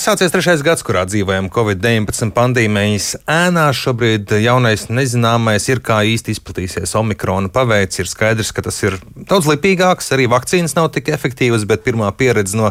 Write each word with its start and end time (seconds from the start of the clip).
Sācies 0.00 0.32
trešais 0.32 0.62
gads, 0.64 0.80
kurā 0.80 1.02
dzīvojam 1.04 1.50
Covid-19 1.52 2.30
pandēmijas 2.32 3.18
ēnā. 3.28 3.66
Šobrīd 3.76 4.30
jaunais 4.40 4.86
nezināmais 4.88 5.66
ir, 5.68 5.82
kā 5.84 5.98
īsti 6.08 6.32
izplatīsies 6.32 6.94
omikrona 6.96 7.50
paveids. 7.52 8.00
Ir 8.00 8.08
skaidrs, 8.08 8.48
ka 8.56 8.64
tas 8.64 8.78
ir 8.80 8.96
daudz 9.28 9.44
lipīgāks, 9.50 10.08
arī 10.16 10.24
vakcīnas 10.32 10.72
nav 10.78 10.88
tik 10.94 11.10
efektīvas, 11.12 11.66
bet 11.68 11.84
pirmā 11.84 12.08
pieredze 12.16 12.56
no 12.56 12.70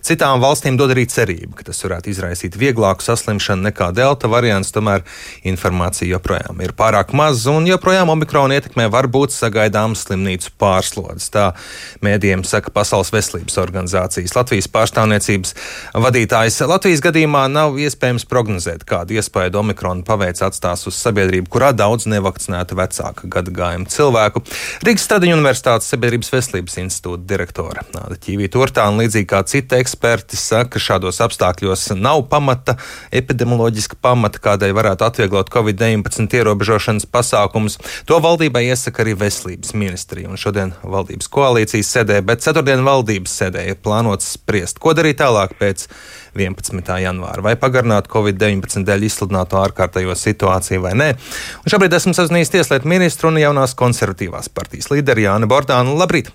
citām 0.00 0.40
valstīm 0.40 0.78
dod 0.80 0.94
arī 0.94 1.04
cerību, 1.12 1.50
ka 1.58 1.66
tas 1.68 1.82
varētu 1.84 2.14
izraisīt 2.14 2.56
vieglāku 2.56 3.04
saslimšanu 3.04 3.68
nekā 3.68 3.90
delta 3.92 4.32
variants. 4.32 4.72
Tomēr 4.72 5.04
informācija 5.52 6.08
joprojām 6.14 6.64
ir 6.64 6.72
pārāk 6.80 7.12
maza 7.12 7.52
un 7.52 7.68
joprojām 7.68 8.14
omikrona 8.16 8.56
ietekmē 8.56 8.88
var 8.88 9.10
būt 9.12 9.36
sagaidāms 9.36 10.06
slimnīcu 10.06 10.56
pārslodzes. 10.56 11.28
Tā 11.36 11.50
mēdījiem 12.00 12.48
saka 12.48 12.72
Pasaules 12.72 13.12
veselības 13.12 13.60
organizācijas 13.60 14.38
Latvijas 14.40 14.72
pārstāvniecības 14.72 15.56
vadītājs. 16.08 16.69
Latvijas 16.70 17.00
gadījumā 17.02 17.48
nav 17.50 17.78
iespējams 17.82 18.22
prognozēt, 18.30 18.84
kādu 18.86 19.16
iespēju 19.18 19.56
omikrona 19.58 20.04
paveids 20.06 20.44
atstās 20.46 20.84
uz 20.86 20.94
sabiedrību, 21.02 21.48
kurā 21.50 21.72
daudz 21.74 22.04
nevakcinētu 22.06 22.76
vecāka 22.78 23.30
gada 23.32 23.50
gājuma 23.56 23.90
cilvēku. 23.90 24.42
Rīgas 24.86 25.02
Stradiņu 25.08 25.34
Universitātes 25.34 25.90
Sabiedrības 25.90 26.30
veselības 26.30 26.78
institūta 26.84 27.26
direktore 27.32 27.82
Nāda 27.90 28.14
Čīvīta 28.22 28.60
Urtāna, 28.62 29.02
līdzīgi 29.02 29.26
kā 29.32 29.40
citi 29.50 29.80
eksperti, 29.80 30.38
saka, 30.38 30.76
ka 30.76 30.84
šādos 30.84 31.18
apstākļos 31.26 31.88
nav 31.98 32.22
pamata, 32.30 32.76
epidemioloģiska 33.18 33.98
pamata, 33.98 34.38
kādai 34.44 34.70
varētu 34.76 35.08
atvieglot 35.08 35.50
Covid-19 35.50 36.38
ierobežošanas 36.38 37.08
pasākumus. 37.10 37.80
To 38.06 38.20
valdībai 38.22 38.68
iesaka 38.68 39.02
arī 39.02 39.16
veselības 39.24 39.74
ministrija. 39.74 40.30
Un 40.30 40.38
šodien 40.38 40.76
valdības 40.86 41.32
koalīcijas 41.34 41.90
sēdē, 41.96 42.22
bet 42.30 42.46
ceturtdien 42.46 42.86
valdības 42.86 43.36
sēdē 43.42 43.66
ir 43.72 43.82
plānots 43.82 44.36
spriest, 44.36 44.78
ko 44.78 44.94
darīt 44.94 45.18
tālāk 45.24 45.58
pēc 45.58 45.88
11. 46.38 46.59
Janvāra. 46.68 47.42
Vai 47.42 47.54
pagarināt 47.56 48.10
Covid-19 48.12 48.84
dēļ 48.84 49.06
izsludināto 49.08 49.60
ārkārtējo 49.60 50.14
situāciju 50.14 50.82
vai 50.82 50.92
nē. 50.98 51.08
Un 51.64 51.72
šobrīd 51.72 51.96
esmu 51.96 52.12
sazinājies 52.14 52.52
tieslietu 52.52 52.88
ministru 52.88 53.30
un 53.32 53.40
jaunās 53.40 53.74
konservatīvās 53.74 54.48
partijas 54.52 54.90
līderi 54.92 55.24
Jāni 55.24 55.48
Bordānu. 55.50 55.96
Labrīt! 55.96 56.30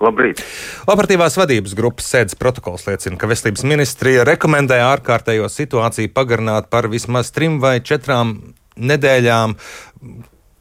Labrīt. 0.00 0.40
Operatīvās 0.88 1.36
vadības 1.36 1.74
grupas 1.76 2.06
sēdes 2.08 2.38
protokols 2.40 2.86
liecina, 2.88 3.18
ka 3.20 3.28
veselības 3.28 3.66
ministrija 3.68 4.24
rekomendēja 4.24 4.88
ārkārtējo 4.94 5.50
situāciju 5.52 6.14
pagarināt 6.16 6.70
par 6.72 6.88
vismaz 6.88 7.28
trim 7.36 7.58
vai 7.60 7.82
četrām 7.84 8.38
nedēļām. 8.80 9.56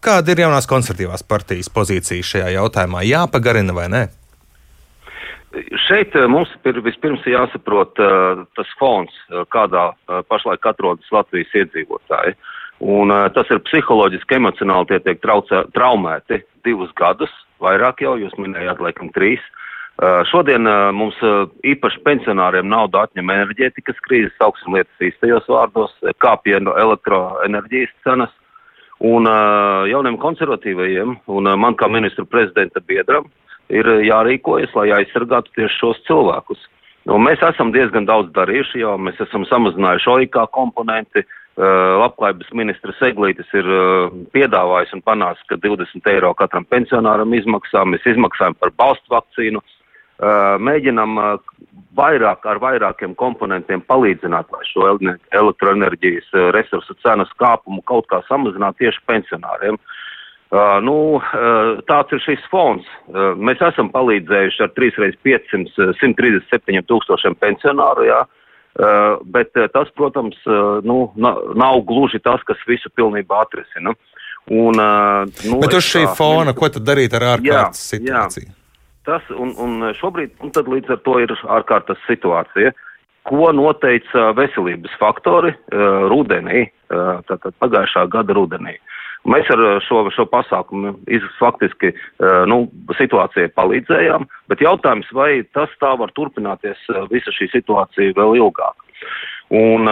Kāda 0.04 0.32
ir 0.32 0.44
jaunās 0.44 0.68
konservatīvās 0.68 1.24
partijas 1.28 1.72
pozīcija 1.72 2.24
šajā 2.34 2.52
jautājumā? 2.58 3.06
Jāpagarina 3.08 3.76
vai 3.76 3.88
nē? 3.92 4.04
Šeit 5.88 6.14
eh, 6.14 6.28
mums 6.30 6.50
ir 6.70 6.78
vispirms 6.86 7.26
jāsaprot 7.26 7.98
uh, 8.04 8.44
tas 8.58 8.70
fons, 8.78 9.14
uh, 9.32 9.48
kādā 9.50 9.90
uh, 9.90 10.20
pašlaik 10.30 10.66
atrodas 10.70 11.10
Latvijas 11.14 11.56
iedzīvotāji. 11.64 12.36
Un 12.80 13.12
tas 13.36 13.50
ir 13.52 13.60
psiholoģiski, 13.68 14.38
emocionāli 14.38 14.88
tie 14.88 15.00
tiek 15.04 15.18
traucē, 15.20 15.66
traumēti 15.76 16.38
divus 16.64 16.94
gadus, 16.96 17.34
vairāk 17.60 18.06
jau, 18.06 18.14
jūs 18.16 18.38
minējāt, 18.40 18.80
laikam, 18.80 19.10
trīs. 19.12 19.42
Šodien 20.32 20.64
mums 20.96 21.18
īpaši 21.68 22.00
pensionāriem 22.06 22.70
naudu 22.72 23.02
atņem 23.02 23.34
enerģētikas 23.36 24.00
krīzes, 24.06 24.32
sauksim 24.40 24.78
lietas 24.78 25.04
īstajos 25.10 25.52
vārdos, 25.52 25.92
kāpja 26.24 26.62
elektroenerģijas 26.86 27.92
cenas. 28.08 28.32
Un 29.04 29.28
jauniem 29.92 30.16
konservatīvajiem 30.24 31.18
un 31.36 31.52
man 31.60 31.76
kā 31.76 31.92
ministru 31.92 32.24
prezidenta 32.32 32.80
biedram 32.80 33.28
ir 33.74 33.90
eh, 33.90 34.04
jārīkojas, 34.10 34.74
lai 34.78 34.90
aizsargātu 35.00 35.54
tieši 35.58 35.80
šos 35.80 36.02
cilvēkus. 36.10 36.62
Nu, 37.10 37.18
mēs 37.22 37.42
esam 37.46 37.72
diezgan 37.74 38.06
daudz 38.10 38.34
darījuši, 38.36 38.84
jau 38.84 38.98
mēs 39.02 39.20
esam 39.24 39.48
samazinājuši 39.50 40.16
OIK 40.16 40.42
komponenti. 40.56 41.26
Uh, 41.60 41.98
labklājības 42.00 42.54
ministrs 42.56 43.02
Eglītis 43.04 43.50
ir 43.58 43.66
uh, 43.68 44.14
piedāvājis 44.32 44.94
un 44.96 45.02
panācis, 45.04 45.44
ka 45.50 45.58
20 45.60 46.06
eiro 46.08 46.30
katram 46.40 46.64
pensionāram 46.72 47.34
izmaksā. 47.36 47.82
Mēs 47.84 48.06
izmaksājam 48.08 48.56
par 48.56 48.72
balstu 48.80 49.12
vakcīnu. 49.12 49.64
Mēģinam 50.60 51.14
vairāk 51.96 52.44
ar 52.52 52.58
vairākiem 52.60 53.14
komponentiem 53.16 53.80
palīdzināt, 53.88 54.50
lai 54.52 54.66
šo 54.68 54.90
elektroenerģijas 54.92 56.34
resursu 56.56 56.96
cenas 57.00 57.32
kāpumu 57.40 57.80
kaut 57.88 58.08
kā 58.12 58.20
samazināt 58.28 58.76
tieši 58.84 59.00
pensionāriem. 59.08 59.80
Uh, 59.80 60.09
Uh, 60.50 60.80
nu, 60.82 61.20
uh, 61.20 61.78
tāds 61.86 62.16
ir 62.16 62.22
šis 62.24 62.46
fonds. 62.50 62.88
Uh, 63.06 63.36
mēs 63.38 63.60
esam 63.62 63.92
palīdzējuši 63.94 64.64
ar 64.66 64.72
3x500, 64.74 65.92
137 66.00 66.88
tūkstošiem 66.90 67.36
pensionāru, 67.38 68.08
jā, 68.08 68.24
uh, 68.26 69.20
bet 69.30 69.54
uh, 69.54 69.68
tas, 69.70 69.92
protams, 69.94 70.40
uh, 70.50 70.80
nu, 70.82 71.04
nav, 71.22 71.84
gluži 71.86 72.18
tas, 72.26 72.42
kas 72.50 72.66
visu 72.66 72.90
pilnībā 72.98 73.44
atrisina. 73.46 73.94
Un, 74.50 74.82
uh, 74.82 75.30
nu, 75.46 75.60
bet 75.62 75.78
uz 75.78 75.86
šī 75.86 76.08
tā, 76.08 76.16
fona, 76.18 76.58
ko 76.58 76.72
tad 76.74 76.88
darīt 76.88 77.14
ar 77.14 77.28
ārkārtas 77.36 77.86
jā, 77.86 78.00
situāciju? 78.00 78.50
Jā. 78.50 78.58
Tas, 79.06 79.30
un, 79.38 79.54
un 79.62 79.92
šobrīd, 80.02 80.34
un 80.42 80.50
līdz 80.74 80.96
ar 80.98 81.04
to 81.06 81.20
ir 81.22 81.36
ārkārtas 81.46 82.02
situācija, 82.10 82.74
ko 83.28 83.52
noteica 83.56 84.32
veselības 84.38 84.94
faktori 85.02 85.52
uh, 85.54 86.06
rudenī, 86.12 86.68
uh, 86.68 87.20
tātad 87.30 87.56
pagājušā 87.62 88.06
gada 88.14 88.36
rudenī. 88.38 88.78
Mēs 89.30 89.50
ar 89.52 89.62
uh, 89.62 89.72
šo, 89.84 90.06
šo 90.16 90.26
pasākumu 90.32 90.96
iz, 91.12 91.26
faktiski 91.40 91.92
nu, 92.48 92.62
situācijai 92.98 93.52
palīdzējām, 93.56 94.28
bet 94.52 94.64
jautājums, 94.64 95.10
vai 95.16 95.42
tas 95.56 95.72
tā 95.84 95.92
var 96.00 96.14
turpināties 96.16 96.80
visa 97.12 97.34
šī 97.36 97.50
situācija 97.56 98.16
vēl 98.20 98.40
ilgāk. 98.40 98.88
Un, 99.56 99.92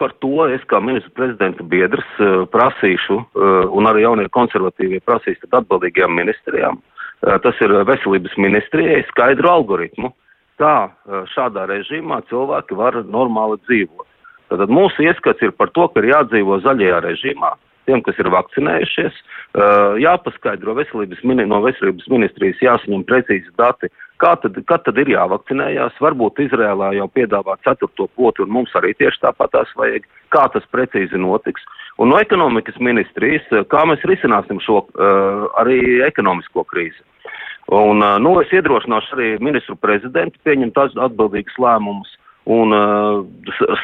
Par 0.00 0.14
to 0.24 0.46
es 0.48 0.62
kā 0.64 0.78
ministra 0.80 1.12
prezidenta 1.12 1.64
biedrs 1.68 2.06
prasīšu, 2.52 3.18
un 3.76 3.88
arī 3.90 4.06
jaunie 4.06 4.30
konservatīvie 4.32 5.02
prasīs 5.04 5.42
atbildīgajām 5.44 6.14
ministrijām, 6.16 6.78
tas 7.20 7.60
ir 7.60 7.74
veselības 7.84 8.38
ministrijai, 8.40 9.02
skaidru 9.10 9.50
algoritmu, 9.52 10.08
kā 10.60 10.76
šādā 11.34 11.66
režīmā 11.70 12.22
cilvēki 12.30 12.76
var 12.78 13.00
normāli 13.04 13.58
dzīvot. 13.66 14.06
Tātad 14.52 14.70
mūsu 14.70 15.06
ieskats 15.08 15.42
ir 15.42 15.54
par 15.56 15.72
to, 15.74 15.88
ka 15.90 16.02
ir 16.02 16.12
jādzīvo 16.12 16.60
zaļajā 16.62 16.98
režīmā, 17.06 17.54
tiem, 17.88 18.02
kas 18.04 18.18
ir 18.20 18.30
vakcinējušies, 18.32 19.20
jāpaskaidro 20.04 20.76
veselības, 20.78 21.22
no 21.24 21.60
veselības 21.64 22.08
ministrijas, 22.12 22.62
jāsaņem 22.62 23.04
precīzi 23.08 23.50
dati, 23.58 23.90
kā 24.22 24.34
tad, 24.40 24.56
kad 24.68 24.84
tad 24.86 25.00
ir 25.00 25.10
jāvakcinējās. 25.14 25.96
Varbūt 26.00 26.44
Izrēlā 26.46 26.92
jau 26.98 27.08
piedāvā 27.12 27.56
ceturto 27.66 28.06
potu, 28.14 28.44
un 28.44 28.54
mums 28.54 28.74
arī 28.78 28.94
tieši 29.00 29.24
tāpat 29.24 29.56
tās 29.56 29.72
vajag, 29.80 30.06
kā 30.32 30.46
tas 30.54 30.68
precīzi 30.72 31.18
notiks. 31.20 31.64
Un 31.98 32.12
no 32.12 32.20
ekonomikas 32.22 32.78
ministrijas, 32.82 33.48
kā 33.70 33.82
mēs 33.88 34.04
risināsim 34.08 34.60
šo 34.62 34.84
arī 35.60 35.80
ekonomisko 36.06 36.64
krīzi. 36.70 37.02
Un, 37.72 38.02
nu, 38.20 38.34
es 38.42 38.52
iedrošināšu 38.52 39.16
arī 39.16 39.28
ministru 39.40 39.76
prezidentu 39.80 40.40
pieņemt 40.44 40.76
atbildīgus 40.76 41.56
lēmumus 41.56 42.10
Un 42.44 42.74
uh, 42.76 43.22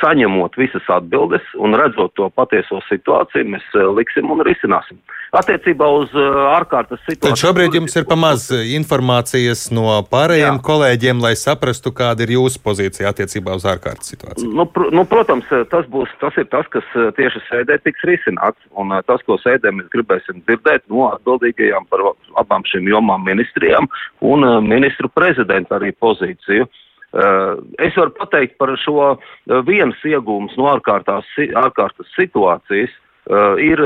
saņemot 0.03 0.59
visas 0.61 0.85
atbildes 0.93 1.47
un 1.57 1.73
redzot 1.81 2.13
to 2.19 2.27
patieso 2.37 2.83
situāciju, 2.91 3.47
mēs 3.55 3.65
uh, 3.73 3.87
liksim 3.97 4.29
un 4.35 4.43
risināsim. 4.45 4.99
Attiecībā 5.33 5.87
uz 5.97 6.13
uh, 6.13 6.43
ārkārtas 6.59 7.01
situāciju. 7.07 7.23
Tad 7.25 7.41
šobrīd 7.41 7.79
jums 7.79 7.97
ir 7.97 8.05
pamaz 8.11 8.51
informācijas 8.53 9.63
no 9.73 9.95
pārējiem 10.11 10.59
Jā. 10.59 10.65
kolēģiem, 10.67 11.23
lai 11.25 11.31
saprastu, 11.41 11.95
kāda 11.97 12.27
ir 12.27 12.35
jūsu 12.35 12.61
pozīcija 12.67 13.15
attiecībā 13.15 13.57
uz 13.57 13.65
ārkārtas 13.71 14.13
situāciju. 14.13 14.53
Nu, 14.53 14.69
pr 14.69 14.93
nu, 14.93 15.07
protams, 15.09 15.49
tas, 15.73 15.89
būs, 15.89 16.13
tas 16.21 16.37
ir 16.37 16.51
tas, 16.53 16.69
kas 16.75 16.93
tieši 17.17 17.41
sēdē 17.47 17.81
tiks 17.87 18.05
risināts. 18.13 18.61
Un 18.77 18.93
tas, 19.09 19.25
ko 19.25 19.41
sēdē 19.41 19.73
mēs 19.73 19.89
gribēsim 19.95 20.45
dzirdēt 20.45 20.85
no 20.93 21.09
atbildīgajām 21.15 21.89
par 21.89 22.05
abām 22.45 22.69
šīm 22.69 22.93
jomām 22.93 23.25
ministrijām 23.25 23.89
un 24.21 24.45
ministru 24.69 25.09
prezidentu 25.09 25.81
arī 25.81 25.95
pozīciju. 25.97 26.69
Uh, 26.69 26.87
Eh, 26.90 26.90
es 27.13 27.97
varu 27.99 28.13
pateikt 28.15 28.59
par 28.59 28.71
šo 28.79 29.13
eh, 29.13 29.61
viens 29.67 29.99
iegūms 30.07 30.57
no 30.59 30.71
ārkārtas 30.71 32.11
situācijas. 32.17 32.91
Uh, 33.31 33.55
ir 33.63 33.79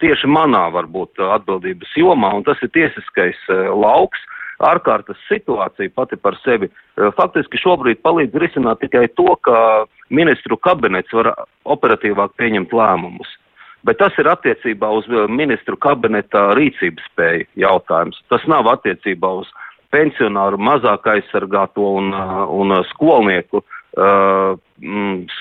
tieši 0.00 0.28
manā 0.30 0.62
varbūt 0.72 1.18
atbildības 1.20 1.90
jomā, 1.98 2.30
un 2.38 2.44
tas 2.46 2.56
ir 2.64 2.70
tiesiskais 2.72 3.36
lauks. 3.74 4.22
Ārkārtas 4.62 5.18
situācija 5.28 5.90
pati 5.92 6.16
par 6.16 6.38
sevi 6.40 6.70
faktiski 7.18 7.60
šobrīd 7.60 8.00
palīdz 8.06 8.38
risināt 8.40 8.80
tikai 8.80 9.02
to, 9.18 9.34
ka 9.44 9.84
ministru 10.08 10.56
kabinets 10.56 11.12
var 11.12 11.34
operatīvāk 11.66 12.38
pieņemt 12.40 12.72
lēmumus. 12.72 13.28
Bet 13.84 14.00
tas 14.00 14.16
ir 14.22 14.30
attiecībā 14.30 14.88
uz 14.96 15.10
ministru 15.28 15.76
kabineta 15.76 16.54
rīcības 16.56 17.10
spēju 17.10 17.50
jautājums. 17.66 18.22
Tas 18.32 18.46
nav 18.48 18.70
attiecībā 18.70 19.34
uz 19.42 19.50
uh, 19.50 19.65
pensionāru, 19.94 20.58
mazāk 20.60 21.06
aizsargāto 21.14 21.86
un, 22.00 22.12
uh, 22.14 22.42
un 22.52 22.74
uh, 22.74 22.82
skolnieku 22.92 23.62
uh, 23.62 24.56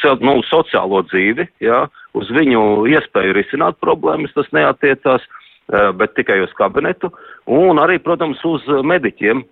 so, 0.02 0.14
nu, 0.22 0.38
sociālo 0.50 1.02
dzīvi, 1.10 1.48
ja, 1.66 1.86
uz 2.18 2.32
viņu 2.34 2.86
iespēju 2.94 3.36
risināt 3.38 3.80
problēmas, 3.84 4.34
tas 4.38 4.52
neatiecās, 4.56 5.26
uh, 5.26 5.92
bet 5.98 6.16
tikai 6.20 6.42
uz 6.46 6.54
kabinetu, 6.58 7.12
un 7.52 7.82
arī, 7.84 8.00
protams, 8.04 8.42
uz 8.48 8.66
mediķiem, 8.86 9.44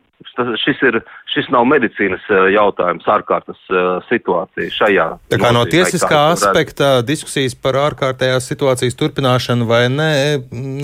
šis, 0.62 0.80
ir, 0.88 1.00
šis 1.34 1.50
nav 1.51 1.66
medicīnas 1.68 2.24
jautājums, 2.54 3.07
ārkārtas 3.12 3.60
situācija 4.07 4.72
šajā. 4.72 5.07
Tā 5.34 5.40
kā 5.42 5.51
no 5.56 5.66
tiesiskā 5.68 6.22
aspekta 6.31 6.94
diskusijas 7.04 7.57
par 7.60 7.75
ārkārtējās 7.90 8.48
situācijas 8.54 8.95
turpināšanu 9.00 9.68
vai 9.68 9.81
ne, 9.92 10.13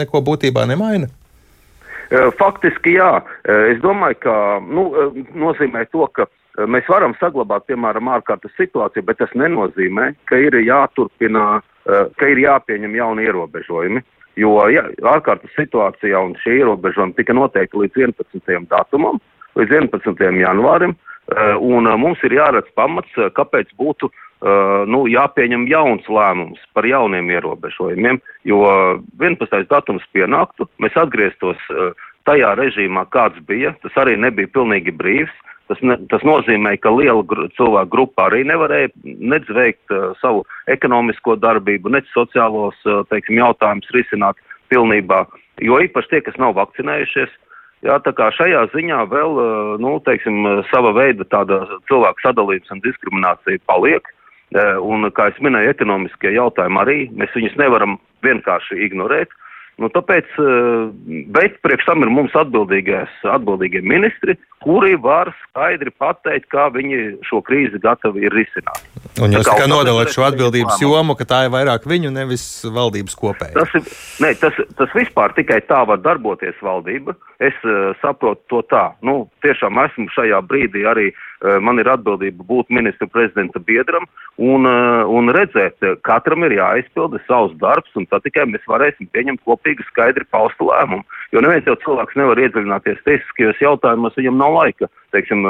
neko 0.02 0.20
būtībā 0.28 0.68
nemaina? 0.68 1.08
Faktiski 2.10 2.96
jā. 2.98 3.22
Es 3.46 3.82
domāju, 3.84 4.18
ka 4.24 4.36
nu, 4.66 4.86
nozīmē 5.38 5.86
to, 5.94 6.08
ka 6.14 6.26
mēs 6.70 6.88
varam 6.90 7.14
saglabāt, 7.20 7.68
piemēram, 7.70 8.10
ārkārtas 8.18 8.56
situāciju, 8.58 9.06
bet 9.06 9.20
tas 9.22 9.34
nenozīmē, 9.38 10.12
ka 10.30 10.40
ir 10.42 10.58
jāturpina, 10.64 11.62
ka 11.86 12.32
ir 12.32 12.42
jāpieņem 12.46 12.96
jauni 12.98 13.28
ierobežojumi. 13.30 14.02
Jo 14.40 14.56
ja, 14.72 14.86
ārkārtas 15.04 15.52
situācijā 15.58 16.20
un 16.24 16.34
šie 16.42 16.62
ierobežojumi 16.62 17.18
tika 17.18 17.36
noteikti 17.36 17.82
līdz 17.82 18.02
11. 18.08 18.66
datumam, 18.72 19.20
līdz 19.60 19.78
11. 19.82 20.26
janvārim, 20.40 20.96
un 21.62 21.90
mums 22.02 22.22
ir 22.26 22.38
jāredz 22.40 22.70
pamats, 22.78 23.12
kāpēc 23.38 23.74
būtu 23.78 24.10
nu, 24.40 25.02
jāpieņem 25.12 25.66
jauns 25.68 26.06
lēmums 26.08 26.62
par 26.74 26.86
jauniem 26.88 27.28
ierobežojumiem, 27.34 28.22
jo 28.48 28.62
11. 29.20 29.66
datums 29.68 30.06
pienāktu, 30.16 30.70
mēs 30.80 30.96
atgrieztos 30.96 31.60
tajā 32.30 32.54
režīmā, 32.60 33.06
kāds 33.14 33.40
bija, 33.50 33.74
tas 33.84 33.96
arī 34.00 34.18
nebija 34.20 34.52
pilnīgi 34.54 34.96
brīvs. 34.96 35.36
Tas, 35.70 35.82
ne, 35.86 36.00
tas 36.10 36.24
nozīmē, 36.26 36.80
ka 36.82 36.90
liela 36.90 37.22
gru, 37.30 37.46
cilvēku 37.54 37.92
grupa 37.94 38.26
arī 38.26 38.42
nevarēja 38.50 38.90
nedz 39.06 39.52
veikt 39.54 39.94
uh, 39.94 40.16
savu 40.18 40.42
ekonomisko 40.74 41.36
darbību, 41.38 41.92
nedz 41.94 42.10
sociālos 42.10 42.78
uh, 42.88 43.04
teiksim, 43.12 43.38
jautājumus 43.38 43.92
risināt 43.94 44.42
pilnībā, 44.74 45.28
jo 45.62 45.78
īpaši 45.86 46.10
tie, 46.10 46.24
kas 46.26 46.40
nav 46.42 46.56
vakcinējušies. 46.58 47.36
Jā, 47.86 48.00
tā 48.02 48.16
kā 48.18 48.32
šajā 48.34 48.64
ziņā 48.74 49.04
vēl, 49.14 49.38
uh, 49.38 49.76
nu, 49.84 49.94
teiksim, 50.10 50.42
sava 50.72 50.96
veida 50.98 51.28
tāda 51.30 51.62
cilvēku 51.92 52.26
sadalījums 52.26 52.74
un 52.74 52.82
diskriminācija 52.88 53.62
paliek. 53.70 54.10
Uh, 54.50 54.80
un, 54.82 55.06
kā 55.14 55.28
es 55.30 55.38
minēju, 55.46 55.76
ekonomiskie 55.76 56.32
jautājumi 56.34 56.82
arī, 56.82 57.00
mēs 57.14 57.36
viņus 57.38 57.60
nevaram 57.62 58.00
vienkārši 58.26 58.80
ignorēt. 58.88 59.36
Nu, 59.80 59.88
tāpēc, 59.88 60.28
eh, 60.44 61.24
bet 61.32 61.62
priekš 61.64 61.86
tam 61.88 62.04
ir 62.04 62.10
mums 62.12 62.34
atbildīgie 62.36 63.80
ministri, 63.80 64.36
kuri 64.60 64.98
var 65.00 65.32
skaidri 65.46 65.94
pateikt, 65.96 66.50
kā 66.52 66.68
viņi 66.74 67.22
šo 67.24 67.40
krīzi 67.48 67.80
gatavi 67.80 68.26
ir 68.28 68.36
risināt. 68.36 68.84
Un 69.24 69.32
jūs 69.32 69.48
kā 69.48 69.70
nodalāt 69.72 70.12
šo 70.12 70.26
atbildības 70.28 70.82
jomu, 70.84 71.16
ka 71.16 71.24
tā 71.24 71.46
ir 71.48 71.54
vairāk 71.56 71.88
viņu, 71.88 72.12
nevis 72.12 72.44
valdības 72.68 73.16
kopēja. 73.16 73.56
Tas, 73.56 73.72
ir, 73.80 73.88
ne, 74.26 74.34
tas, 74.42 74.60
tas 74.76 74.92
vispār 75.00 75.32
tikai 75.38 75.62
tā 75.72 75.80
var 75.88 76.04
darboties 76.04 76.60
valdība. 76.60 77.16
Es 77.40 77.56
uh, 77.64 77.96
saprotu 78.04 78.44
to 78.52 78.62
tā. 78.68 78.90
Nu, 79.02 79.30
tiešām 79.46 79.80
esmu 79.86 80.12
šajā 80.12 80.44
brīdī 80.44 80.84
arī 80.92 81.14
uh, 81.14 81.29
man 81.40 81.80
ir 81.80 81.88
atbildība 81.88 82.44
būt 82.44 82.72
ministra 82.74 83.08
prezidenta 83.08 83.62
biedram 83.64 84.04
un, 84.40 84.66
eh, 84.66 85.04
un 85.08 85.28
redzēt, 85.36 85.76
eh, 85.84 85.96
katram 86.04 86.44
ir 86.48 86.56
jāizpilda 86.58 87.20
savs 87.28 87.56
darbs, 87.60 87.92
un 87.96 88.06
tad 88.06 88.24
tikai 88.24 88.48
mēs 88.48 88.64
varēsim 88.68 89.10
pieņemt 89.12 89.44
kopīgi 89.48 89.84
skaidri 89.92 90.26
paustu 90.32 90.70
lēmumu. 90.72 91.04
Jo 91.32 91.44
neviens 91.44 91.68
jau 91.68 91.76
cilvēks 91.76 92.16
nevar 92.16 92.40
iedziļināties 92.40 93.04
tiesiskajos 93.04 93.60
jautājumos, 93.60 94.16
viņam 94.16 94.40
nav 94.40 94.56
laika, 94.56 94.88
teiksim, 95.14 95.44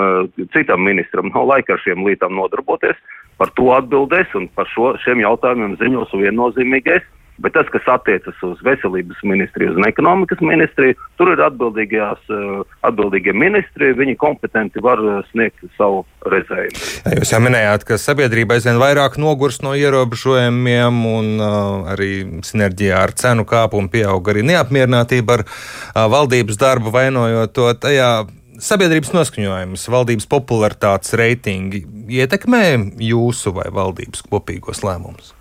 citam 0.53 0.83
ministram 0.83 1.31
nav 1.33 1.45
laika 1.47 1.73
ar 1.73 1.79
šiem 1.85 2.03
lietām 2.03 2.33
nodarboties. 2.33 2.97
Par 3.37 3.47
to 3.55 3.71
atbildēs 3.77 4.33
un 4.35 4.49
par 4.49 4.65
šo, 4.65 4.97
šiem 4.99 5.21
jautājumiem 5.23 5.77
ziņos 5.79 6.11
viennozīmīgais. 6.11 7.05
Bet 7.39 7.53
tas, 7.55 7.67
kas 7.71 7.85
attiecas 7.87 8.35
uz 8.43 8.59
veselības 8.67 9.21
ministriju, 9.23 9.71
uz 9.71 9.87
ekonomikas 9.87 10.41
ministriju, 10.43 10.97
tur 11.19 11.31
ir 11.31 11.39
eh, 11.39 12.47
atbildīgie 12.89 13.33
ministri, 13.33 13.93
viņi 13.95 14.17
kompetenti 14.19 14.83
var 14.83 14.99
eh, 14.99 15.21
sniegt 15.31 15.63
savu 15.77 16.01
redzējumu. 16.27 16.83
Jā, 17.05 17.15
jūs 17.21 17.31
jau 17.31 17.39
minējāt, 17.45 17.85
ka 17.87 17.99
sabiedrība 18.01 18.57
aizvien 18.57 18.81
vairāk 18.81 19.15
nogurs 19.21 19.61
no 19.63 19.71
ierobežojumiem, 19.77 20.99
un 21.07 21.31
uh, 21.39 21.87
arī 21.93 22.11
sinerģijā 22.43 22.99
ar 23.05 23.15
cenu 23.15 23.47
kāpumu 23.47 23.91
pieaug 23.93 24.33
arī 24.33 24.43
neapmierinātība 24.51 25.39
ar 25.39 25.45
uh, 25.47 26.03
valdības 26.11 26.59
darbu, 26.59 26.91
vainojot 26.95 27.55
to 27.55 27.71
tajā. 27.87 28.11
Sabiedrības 28.59 29.13
noskaņojums, 29.15 29.87
valdības 29.87 30.27
popularitātes 30.27 31.15
reitingi 31.15 31.85
ietekmē 32.19 32.63
jūsu 32.99 33.55
vai 33.55 33.69
valdības 33.71 34.27
kopīgos 34.27 34.83
lēmumus? 34.83 35.38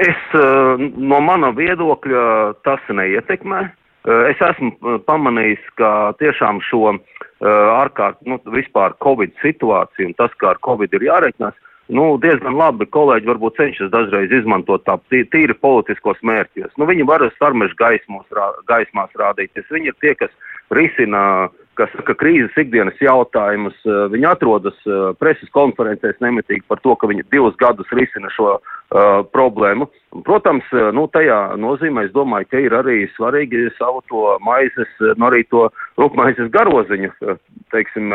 Es 0.00 0.20
eh, 0.32 0.84
no 0.96 1.20
mana 1.20 1.50
viedokļa 1.52 2.24
tas 2.64 2.84
neietekmē. 2.88 3.64
Eh, 3.68 4.22
es 4.32 4.40
esmu 4.40 4.70
eh, 4.72 5.00
pamanījis, 5.04 5.66
ka 5.80 5.90
tiešām 6.22 6.62
šo 6.64 6.96
ārkārt, 7.40 8.18
nu, 8.28 8.36
vispār 8.52 8.92
Covid 9.00 9.32
situāciju 9.40 10.10
un 10.10 10.16
tas, 10.18 10.32
kā 10.36 10.50
ar 10.50 10.58
Covid 10.60 10.92
ir 10.92 11.06
jāreikinās, 11.06 11.54
nu, 11.88 12.18
diezgan 12.20 12.52
labi 12.52 12.84
kolēģi 12.92 13.30
varbūt 13.30 13.56
cenšas 13.56 13.88
dažreiz 13.94 14.34
izmantot 14.36 14.84
tā 14.84 14.98
tīri 15.08 15.56
politiskos 15.56 16.20
mērķos. 16.20 16.74
Nu, 16.76 16.84
viņi 16.90 17.06
var 17.08 17.24
sarmešu 17.38 17.78
gaismos, 17.80 18.26
rā, 18.36 18.50
gaismās 18.68 19.16
rādīties. 19.16 19.72
Viņi 19.72 19.88
ir 19.88 19.96
tie, 20.04 20.12
kas 20.20 20.36
risina 20.76 21.48
kas 21.80 21.92
saka, 21.96 22.14
krīzes 22.18 22.56
ikdienas 22.60 22.98
jautājumus. 23.00 23.76
Eh, 23.86 24.02
viņi 24.12 24.28
atrodas 24.28 24.76
eh, 24.84 25.10
preses 25.20 25.50
konferencēs 25.56 26.20
nemitīgi 26.24 26.66
par 26.68 26.82
to, 26.84 26.94
ka 26.98 27.08
viņi 27.10 27.26
divus 27.32 27.56
gadus 27.60 27.88
risina 27.96 28.30
šo 28.34 28.56
uh, 28.58 29.22
problēmu. 29.34 29.86
Protams, 30.26 30.66
nu, 30.96 31.04
tajā 31.14 31.38
nozīmē, 31.60 32.08
es 32.08 32.14
domāju, 32.14 32.48
ka 32.50 32.60
ir 32.62 32.74
arī 32.74 32.96
svarīgi 33.14 33.68
savu 33.76 34.02
to 34.10 34.34
maizes, 34.42 34.90
nu, 35.00 35.28
arī 35.28 35.44
to 35.52 35.68
rupmaizes 36.00 36.50
garoziņu, 36.54 37.12
teiksim, 37.70 38.10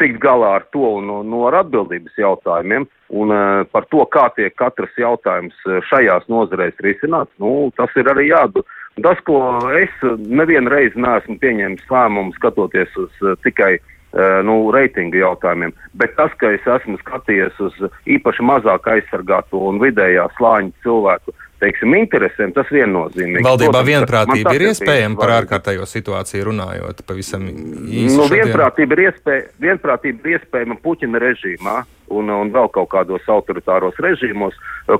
tikt 0.00 0.20
galā 0.20 0.56
ar 0.58 0.66
to 0.76 0.84
un 0.98 1.08
nu, 1.30 1.42
ar 1.48 1.62
atbildības 1.62 2.20
jautājumiem. 2.20 2.84
Un 3.16 3.32
par 3.72 3.88
to, 3.92 4.04
kā 4.12 4.26
tiek 4.36 4.52
katrs 4.60 4.92
jautājums 5.00 5.56
šajās 5.88 6.28
nozarēs 6.32 6.76
risināts, 6.84 7.32
nu, 7.40 7.70
tas 7.80 7.92
ir 7.96 8.12
arī 8.12 8.28
jādod 8.34 8.68
Tas, 9.02 9.20
ko 9.28 9.40
es 9.76 9.92
nevienu 10.16 10.72
reizi 10.72 11.00
neesmu 11.00 11.36
pieņēmis 11.42 11.90
lēmumu 11.92 12.32
skatoties 12.38 12.94
uz 12.96 13.24
uh, 13.24 13.34
tikai 13.44 13.74
uh, 13.76 14.38
nu, 14.46 14.58
reitingu 14.72 15.20
jautājumiem, 15.20 15.74
bet 16.00 16.14
tas, 16.16 16.32
ka 16.40 16.54
es 16.56 16.64
esmu 16.78 16.96
skatījies 17.02 17.58
uz 17.60 17.76
īpaši 18.08 18.46
mazāk 18.48 18.88
aizsargāto 18.94 19.60
un 19.68 19.82
vidējā 19.82 20.24
slāņa 20.38 20.72
cilvēku 20.86 21.36
teiksim, 21.60 21.94
interesēm, 21.96 22.52
tas 22.56 22.68
viennozīmīgi. 22.72 23.44
Valdībā 23.44 23.72
Protams, 23.72 23.90
vienprātība 23.90 24.54
ir 24.56 24.64
iespējama 24.70 25.20
par 25.20 25.32
ārkārtējo 25.38 25.88
situāciju 25.88 26.48
runājot 26.50 27.02
pavisam 27.08 27.46
īsi. 27.48 28.16
Nu, 28.16 28.28
vienprātība, 28.32 28.96
ir 28.96 29.04
iespēja, 29.08 29.44
vienprātība 29.64 30.24
ir 30.24 30.38
iespējama 30.38 30.78
Puķina 30.84 31.20
režīmā 31.22 31.76
un, 32.12 32.32
un 32.32 32.52
vēl 32.54 32.70
kaut 32.74 32.90
kādos 32.92 33.28
autoritāros 33.32 33.96
režīmos, 34.04 34.56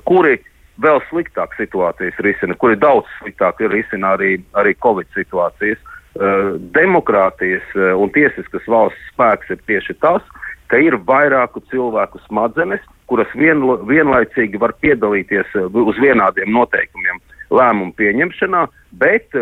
kuri 0.08 0.38
vēl 0.82 1.00
sliktāk 1.10 1.54
situācijas 1.58 2.18
risina, 2.24 2.56
kuri 2.58 2.78
daudz 2.80 3.08
sliktāk 3.20 3.62
risina 3.72 4.14
arī, 4.16 4.36
arī 4.58 4.74
Covid 4.82 5.08
situācijas. 5.16 5.80
Uh, 6.16 6.56
demokrātijas 6.72 7.64
uh, 7.76 7.92
un 8.00 8.08
tiesiskas 8.14 8.64
valsts 8.72 9.08
spēks 9.12 9.50
ir 9.52 9.60
tieši 9.68 9.98
tas, 10.00 10.24
ka 10.72 10.80
ir 10.80 10.96
vairāku 11.04 11.60
cilvēku 11.68 12.22
smadzenes, 12.24 12.80
kuras 13.06 13.28
vien, 13.36 13.60
vienlaicīgi 13.84 14.56
var 14.62 14.72
piedalīties 14.80 15.52
uh, 15.60 15.68
uz 15.68 16.00
vienādiem 16.00 16.48
noteikumiem 16.56 17.20
lēmumu 17.52 17.92
pieņemšanā, 18.00 18.64
bet, 18.98 19.36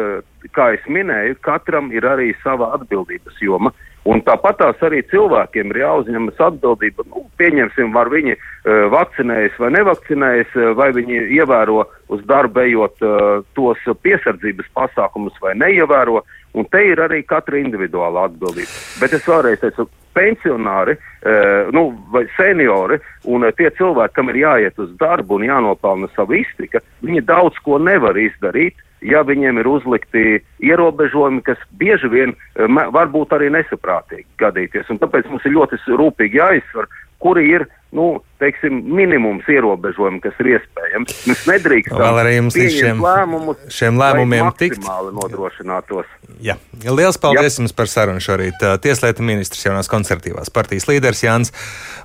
kā 0.53 0.67
jau 0.75 0.93
minēju, 0.93 1.38
katram 1.47 1.87
ir 1.95 2.05
arī 2.05 2.35
sava 2.43 2.75
atbildības 2.76 3.38
joma. 3.41 3.71
Un 4.04 4.20
tāpat 4.20 4.58
tās 4.61 4.82
arī 4.84 5.00
cilvēkiem 5.08 5.70
ir 5.73 5.80
jāuzņemas 5.80 6.40
atbildība. 6.46 7.06
Nu, 7.08 7.25
pieņemsim, 7.40 7.92
vai 7.94 8.04
viņi 8.12 8.37
uh, 8.37 8.84
vakcinējas 8.92 9.56
vai 9.62 9.70
nevakcinējas, 9.78 10.56
vai 10.76 10.90
viņi 10.92 11.23
ievēro 11.38 11.87
uz 12.12 12.25
darbu 12.28 12.66
ejot 12.66 13.04
uh, 13.04 13.40
tos 13.56 13.80
piesardzības 14.04 14.68
pasākumus 14.76 15.40
vai 15.40 15.56
neievēro. 15.56 16.20
Un 16.54 16.68
te 16.70 16.84
ir 16.87 17.00
arī 17.02 17.25
katra 17.26 17.58
individuāla 17.58 18.28
atbildība. 18.28 18.70
Bet 19.00 19.16
es 19.16 19.25
vēlreiz 19.26 19.64
teicu, 19.64 19.88
pensionāri 20.14 20.94
uh, 20.94 21.73
nu, 21.75 21.88
vai 22.12 22.26
seniori 22.37 23.00
un 23.25 23.49
tie 23.56 23.73
cilvēki, 23.75 24.14
kam 24.20 24.30
ir 24.30 24.42
jāiet 24.44 24.84
uz 24.84 24.92
darbu 25.00 25.40
un 25.40 25.49
jānopelna 25.49 26.12
savu 26.12 26.37
iztika, 26.38 26.84
viņi 27.02 27.25
daudz 27.25 27.56
ko 27.64 27.80
nevar 27.80 28.20
izdarīt 28.20 28.76
ja 29.04 29.23
viņiem 29.26 29.61
ir 29.61 29.68
uzlikti 29.68 30.25
ierobežojumi, 30.64 31.42
kas 31.46 31.61
bieži 31.78 32.11
vien 32.12 32.34
eh, 32.34 32.68
var 32.68 33.12
būt 33.12 33.37
arī 33.37 33.52
nesaprātīgi 33.54 34.26
gadīties. 34.40 34.90
Un 34.92 35.00
tāpēc 35.02 35.30
mums 35.30 35.46
ir 35.46 35.56
ļoti 35.58 35.80
rūpīgi 35.88 36.40
jāizsver, 36.40 36.90
kuri 37.25 37.49
ir 37.54 37.68
nu, 37.94 38.18
teiksim, 38.42 38.80
minimums 38.90 39.46
ierobežojumi, 39.49 40.18
kas 40.25 40.34
ir 40.42 40.49
iespējams. 40.56 41.14
Mēs 41.30 41.44
nedrīkstam 41.46 42.00
vēl 42.00 42.16
arī 42.25 42.32
jums 42.34 42.56
līdz 42.58 42.75
šiem 42.80 43.02
lēmumus, 43.04 43.61
šiem 43.70 44.00
lēmumiem 44.00 44.49
tikt. 44.58 44.88
nodrošinātos. 45.14 46.08
Jā. 46.42 46.56
Liels 46.82 47.20
paldies 47.23 47.54
Jā. 47.54 47.62
jums 47.62 47.76
par 47.76 47.88
sarunu 47.88 48.23
šorīt. 48.25 48.58
Tieslietu 48.82 49.23
ministrs 49.23 49.62
jaunās 49.68 49.88
konservatīvās 49.92 50.50
partijas 50.52 50.88
līderis 50.90 51.23
Jānis 51.23 51.54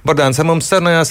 Bordāns 0.05 0.39
ar 0.39 0.45
mums 0.47 0.69
sarunājās. 0.69 1.07